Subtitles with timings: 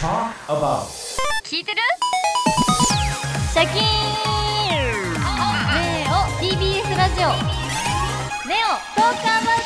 [0.00, 1.78] 聞いてる？
[3.52, 3.74] シャキーン。
[5.74, 7.28] ねえお TBS ラジオ。
[8.48, 8.68] ネオ
[8.98, 9.60] トークアバウ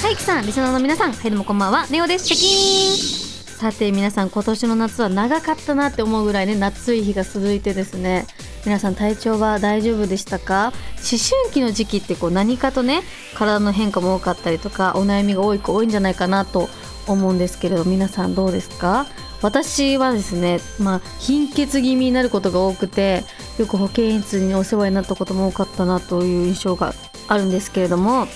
[0.00, 0.04] ト。
[0.04, 2.26] はいきさんリスナーの皆さんはいどうもこんばんはネオです。
[2.26, 3.72] シャキーン。
[3.72, 8.26] さて皆さん今年の夏は長かったなって思うぐらいね夏い日が続いてですね。
[8.64, 10.72] 皆さん体調は大丈夫でしたか？
[10.96, 13.02] 思春期の時期ってこう何かとね
[13.36, 16.68] 体の変化も多かったりとかお悩みが多い子多いんじゃないかなと
[17.06, 19.06] 思うんですけれど皆さんどうですか？
[19.42, 23.24] 私はですね、まあ、貧血気味になることが多くて
[23.58, 26.94] よく保健室にお世話になったことも多かったなという印象が
[27.26, 28.26] あるんですけれども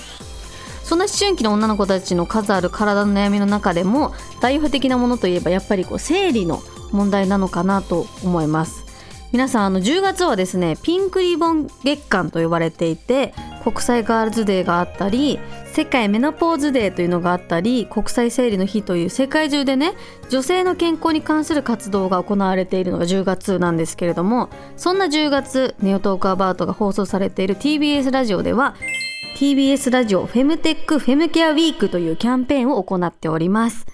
[0.83, 6.61] そんな思春期の女の子たちの数ある体の悩みの中でも代表的なものといえばやっぱりこう生理の
[6.91, 8.85] 問題なのかなと思います。
[9.33, 13.33] 皆さんあの10月はですねピンクリボン月間と呼ばれていて
[13.67, 15.41] 国際ガールズデーがあったり
[15.73, 19.91] 世界メノポーズデーというのがあったり国際生理の日という世界中でね
[20.29, 28.77] 女性の健康に関する活動が行われているのが10月なんですけれどもそんな10月ネオトークアバウトが放送されている TBS ラジオでは
[29.35, 33.85] TBS ラジオフェムテックフェムケアウィークというキャンペーンを行っております。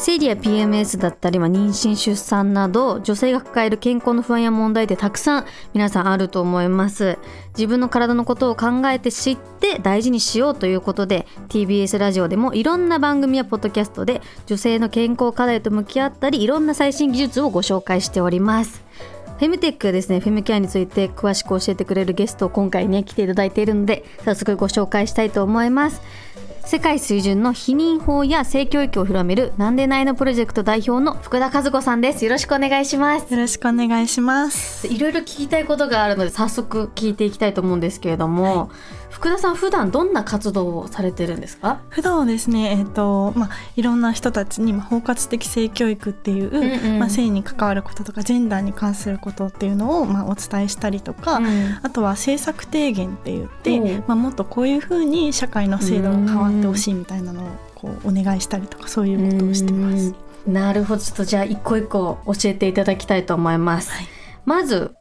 [0.00, 7.18] 生理や PMS だったり、まあ、妊娠出産など女性が抱える健康の不安や問題ってたくさん皆さんあると思います。
[7.56, 18.84] 自分の体のことを考えて知って大事にしようということで TBS ラジオでもいろんな番組やポッドキャストで女性の健康課題と向き合ったりいろんな最新技術をご紹介しております。
[19.38, 26.02] フェムテックですねフェムケアについて詳しく教えてくれるゲストを今回ね来ていただいているので早速ご紹介したいと思います。
[26.68, 32.26] 世界水準の避妊法や性教育を広めるなんでないのプロジェクト代表の福田和子さんです。
[32.26, 33.32] よろしくお願いします。
[33.32, 34.86] よろしくお願いします。
[34.86, 38.70] いろいろ聞きたいことがあるので早速聞いていきたいと思うんですけれども、
[39.10, 41.80] 福田さん普段どんな活動をされてるんですか？
[41.88, 46.98] 普段はですね、えっ、と、まあ、いろんな人たちにまあ包括的性教育っていう、んうん。
[46.98, 51.78] まあ、性に関わることとかジェンダーに関することっていうのをまあお伝えしたりとか、うん。
[51.82, 54.04] あとは政策提言って言って、うん。
[54.06, 60.14] まあ、もっとこういうふうに社会の制度が変わってほしいみたいなのをこうお願いしたりとかそういうことをしてます。
[60.46, 60.52] うん。
[60.52, 61.00] なるほど。
[61.00, 64.06] ちょっとじゃあ一個一個教えていただきたいと思います、はい。
[64.44, 64.94] まず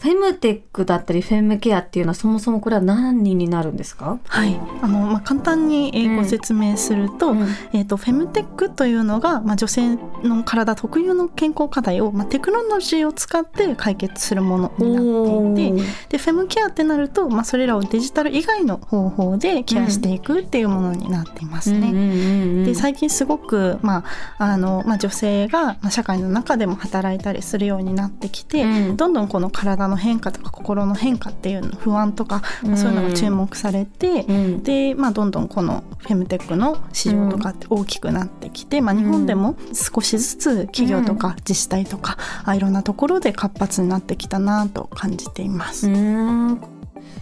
[0.00, 4.18] フェムテックだったりフェムケアっていうのはそもそもこれは何になるんですか？
[4.26, 7.42] はい、あのまあ簡単にご説明すると、うん。
[7.74, 22.64] えー、とフェムテックというのが、まあ、女性の体特有の健康課題を、まあ、テクノロジーを使って解決するものになっていてでフェムケアってなると、まあ、それらをデジタル以外の方法でケアしていくっていうものになっていますね。
[22.64, 24.04] で最近すごく、ま
[24.38, 28.96] ああのまあ、女性が、まあ、社会の中でも働いたりするようになってきて、うん。
[28.96, 34.62] どんどんこの体の変化とか心の変化っていうの不安とか、まあそういうのが注目されて、うん。
[34.62, 45.88] で、まあ、どんどんこのフェムテックの市場とかって大きくなってきて、まあ、日本でも少しずつ企業とか自治体とか、あいろんなところで活発になってきたなと感じています。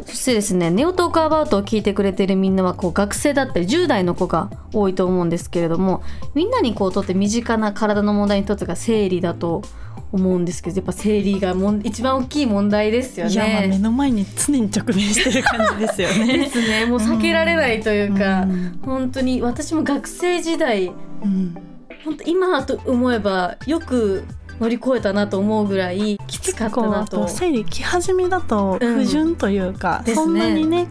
[0.07, 6.03] そしてですねネオトークアバウトを聞いてくれてるみんなはこう学生だったり10代の子が多いと思うんですけれども
[6.35, 9.63] みんなにこうとって身近な体の問題の一つが生理だと
[10.13, 13.67] 思うんですけどやっぱ生理がもん一番大きい問題ですよね。
[13.69, 16.49] 目の前に常に直面してる感じですよでね。
[16.51, 21.55] すねもう避けられないというか、うん本当に私も学生時代うん
[22.05, 24.25] 本当今と思えばよく
[24.61, 27.29] 乗り越えたなと思うぐらいきつかったなとと。
[27.29, 30.89] 生理来始めだとうん不順というか、ですねそんなにね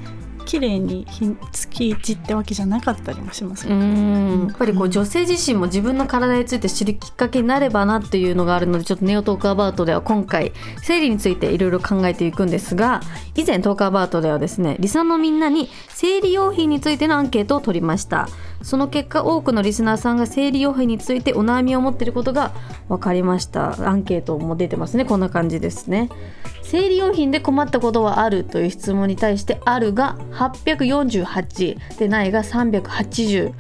[0.48, 13.02] 綺麗にひ月一ってわけじゃなかったりもしますやっぱりこう女性自身も自分の体について知るきっかけになればなっていうのがあるのでちょっとネオトークアバウトでは今回生理についていろいろ考えていくんですが
[13.36, 18.30] 以前トークアバウトではですねリスナーのみんなに生理用品についてのアンケートを取りました
[18.62, 22.52] その結果多くのリスナーさんが生理用品についてお悩みを持っていることが
[22.90, 23.88] 分かりました。
[23.88, 25.06] アンケートも出てますね。
[25.06, 26.10] こんな感じですね。
[26.64, 33.54] 生理用品で困ったことはあるという質問に対してあるが848でないが380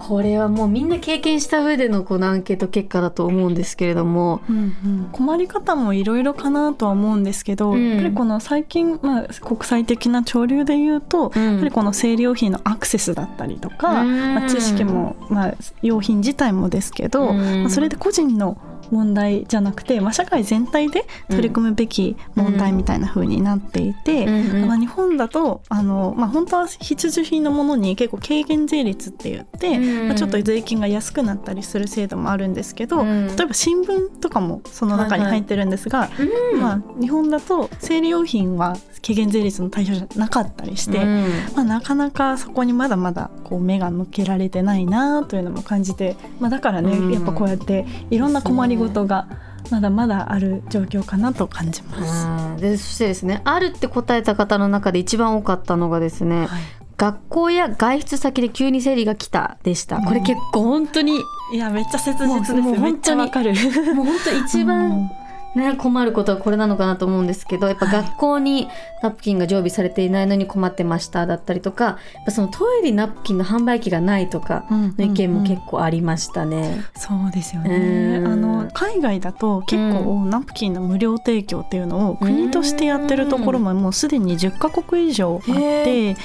[0.00, 4.40] これはもうみんな経験した上でのこのアンケート結果だと思うんですけれども。
[4.48, 5.08] うんうん。
[5.12, 7.90] 困り方もいろいろかなとは思うんですけど、うん。
[7.90, 11.42] やっぱりこの最近、まあ、国際的な潮流で言うと、うん。
[11.42, 14.34] やっぱりこの生理用品のアクセスだったりとか、うん。
[14.34, 17.62] まあ、知識も、まあ、用品自体もですけど、うん。
[17.62, 18.56] まあ、それで個人の
[18.90, 36.10] 問題じゃなくて、まあ、社会全体で取り組むべき問題みたいな風になっていて、まあ、日本だとあの、まあ、本当は必需品のものに結構軽減税率って言って、うんまあ、ちょっと税金が安くなったりする制度もあるんですけど、うん例えば新聞とかもその中に入ってるんですが、
[36.52, 41.28] うんまあ、日本だと生理用品は軽減税率の対象じゃなかったりして、うん。
[41.54, 47.12] まあ、なかなかそこにまだまだこう目が向けられてないなというのも感じて、まあ、だからね、うん。
[47.12, 49.28] やっぱこうやっていろんな困りごとが
[49.70, 52.26] まだまだある状況かなと感じます。
[52.26, 52.56] うん。
[52.56, 56.62] でそしてですねあるって答えた方の中で一番多かったのがですね、はい。
[56.96, 60.00] 学校や外出先で急に生理が来たでした。
[60.00, 61.20] これ結構本当に
[61.52, 63.54] いやめっちゃ切実ですもうもうめっちゃわかる。
[63.94, 65.10] もう本当一番、うん
[65.54, 68.02] ね、困ることはこれなのかなと思うんですけどやっぱはい。
[68.04, 68.68] 学校に
[69.02, 71.90] ナプキンが常備されていないのに困ってましただったりとかや
[72.22, 76.84] っぱそのトイレにナプキンの販売機がないとかうんの意見もうん結構ありましたね。
[76.96, 78.20] そうですようね。
[78.20, 78.26] ん。
[78.26, 86.16] あの海外だと結構ナプキンの無料提供っていうのを国としてやってるところももうすでに10カ国以上あって、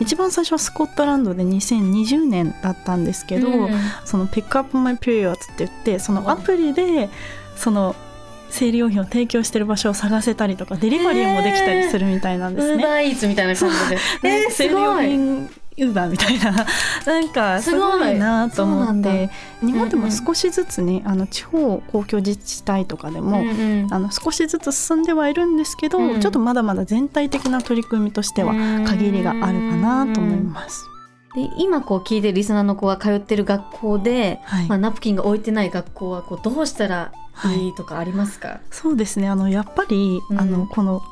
[0.00, 3.70] 一番最初はスコットランドで2020年だったんですけど、うん
[4.04, 7.08] その Pick Up My Periods って言ってそのアプリで
[7.56, 7.94] その
[8.50, 12.84] 生理用品を提供してる場所を探せたりとかデリバリーもできたりするみたいなんウですね。
[12.84, 13.98] ーバーイーツみたいな感じで。
[14.22, 15.00] えー、す生理用。
[15.00, 16.66] 品ウーバーみたいな
[17.04, 19.28] なんかすごいなと思って
[19.60, 28.54] 日本でも少しずつねあの地方公共自治体とかでも、うんうんあの少しずつ進んではいるんですけど、うんちょっとまだまだ全体的な取り組みとしては
[28.86, 30.93] 限りがあるかなと思います。
[31.34, 34.68] で今こう聞いてるリスナーの子が通ってる学校で、はい。
[34.68, 37.12] まあ、ナプキンが置いてない学校はこうどうしたら
[37.56, 39.28] いいとかありますか、そうですね。
[39.28, 40.40] あのやっぱり、うん。
[40.40, 41.02] あのこの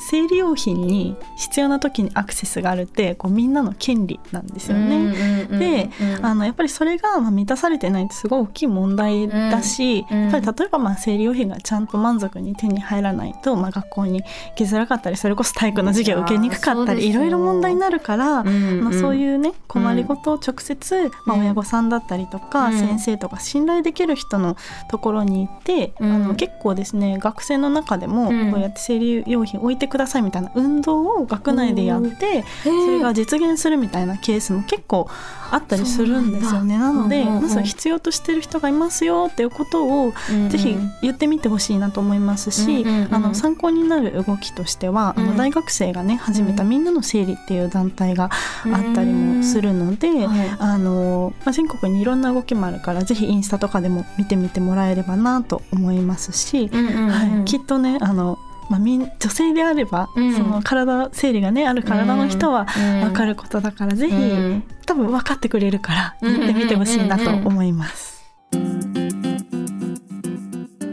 [0.00, 5.46] 生理用品に必要な時にアクセスがあるってこうみんなの権利なんですよね。
[5.50, 10.22] でうんあのやっぱりそれがまあ満たされてないってすごい大きい問題だし、うんうん。
[10.24, 22.78] やっぱり例えばまあ生理用品がちゃんと満足に手に入らないと、まあ、学校に行きづらかったりそれこそ体育の授業を受けにくかったりいろいろ問題になるから、うんまあ、そうういうね困りごとを直接、まあ、うん親御さんだったりとか、うん。
[22.78, 24.56] 先生とか信頼できる人の
[24.90, 26.12] ところに行って、うん。
[26.12, 28.52] あの結構ですね学生の中でもうん。
[28.52, 35.08] こうやって生理用品置いてくださいみたいな運動を学内でやって、そそれが実現するみたいなケースも結構
[35.50, 36.78] あったりするんですよね。
[36.78, 40.12] なので、まず必要としてる人がいますよっていうことを
[40.48, 45.24] ぜひ言ってみてほしいなと思いますし、あの参考になる動きとしては、うん。
[45.24, 50.56] あの大学生がね始めたみんなの生理っていう団体があったりもするので、はい。
[50.58, 58.38] あのまあ、全国にいろんな動きもあるからぜひインスタとかでも見てみてもらえればなと思いますし、はい、きっとねあの、
[58.72, 60.32] まあ、みん女性であれば、うん。
[60.32, 63.00] その体生理がねある体の人はうん。
[63.08, 64.64] 分かることだから、ぜひ、うん。
[64.86, 68.24] 多分分かってくれるからうんやってみてほしいなと思います。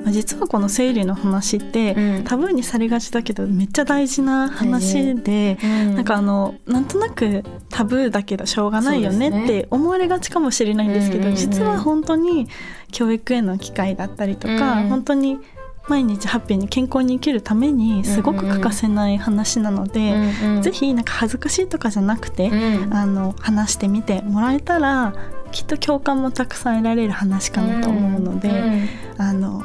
[0.03, 2.23] まあ実はこの生理の話って、うん。
[2.25, 5.95] タブーにされがちだけどめっちゃ大事な話で、うん。
[5.95, 12.49] なんかあのなんとなくタブーだけどしょうがないよねって思われがちかもしれないんですけど、実は本当に
[12.91, 14.89] 教育への機会だったりとか、うん。
[14.89, 15.39] 本当に
[15.89, 20.61] 毎日ハッピーに健康に生きるためにすごく欠かせない話なので、うんうん。
[20.61, 22.93] ぜひなんか恥ずかしいとかじゃなくて、うん。
[22.93, 25.13] あの話してみてもらえたら
[25.51, 28.89] きっと共感もたくさん得られる話かなと思うので、うん。
[29.17, 29.63] あの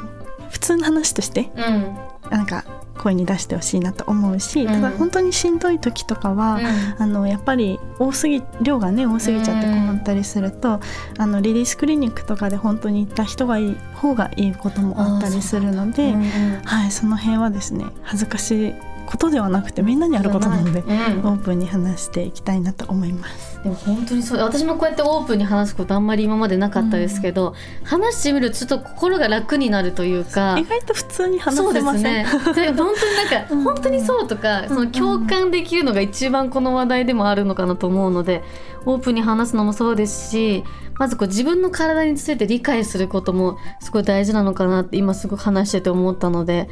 [0.49, 1.97] 普通の話としてうん。
[2.29, 2.65] なんか
[3.05, 4.67] 声に出してほしいなと思うし、うん。
[4.67, 6.59] ただ本当にしんどい時とかは、
[6.97, 10.79] あのやっぱり多すぎ量がね多すぎちゃって困ったりすると、
[11.19, 16.61] あのリリースクリニックとかで本当に行った人がいい方がいいこともあったりするので、うんうん。
[16.63, 18.73] はい、その辺はですね恥ずかしい
[19.05, 20.87] ことではなくてみんなにあることなので、うん。
[20.87, 23.61] オープンに話していきたいなと思います。
[23.63, 32.13] でも本当にそう私もこうやってオープンに話すことあんまり今までなかったですけど、話してみるとちょっと心が楽になるというか意外と普通に話せますせん。
[32.13, 32.25] ね。
[32.55, 33.63] で本当になんか、うん。
[33.63, 38.43] 本当にそうとか、その共感できるのが一番この話題でもあるのかなと思うので
[38.85, 40.63] オープンに話すのもそうですし
[40.97, 46.69] まずこう自分の体について理解することもすごい大事なのかなって今すごく話してて思ったので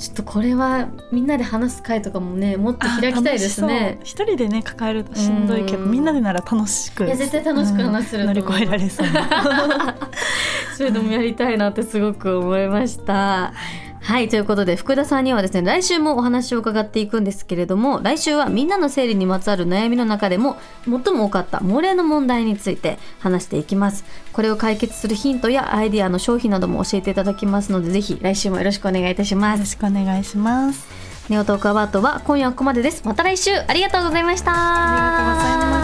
[0.00, 4.00] ちょっとこれはみんなで話す会とかもねもっと開きたいですね。
[4.02, 5.90] 一人でね抱えるとしんどいけどうん。
[5.90, 7.04] みんなでなら楽しく。
[7.04, 8.24] いや絶対楽しく話せるう。
[8.24, 9.10] ん乗り越えられそう。
[9.10, 9.94] な
[10.74, 13.12] そういうのもやりたいなってすごく思いました。
[13.12, 13.52] は
[13.86, 13.89] い
[14.28, 24.04] ということで福田さんにはですね来週もお話を伺っていくんですけれども来週はみんなの生理にまつわる悩みの中でも最も多かった漏れの問題について話していきます。
[24.32, 29.58] これを解決するヒントやアイディアの商品なども教えていただきますのでぜひ来週もよろしくお願いいたします。
[29.58, 30.86] よろしくお願いします。
[31.28, 33.02] ネオトークアバートは今夜はここまでです。
[33.04, 33.52] また来週。
[33.54, 34.50] ありがとうございました。
[34.52, 35.79] ありがとうございました